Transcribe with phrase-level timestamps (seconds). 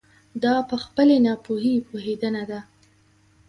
[0.43, 2.59] دا په خپلې ناپوهي پوهېدنه ده.